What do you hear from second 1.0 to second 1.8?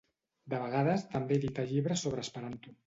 també edita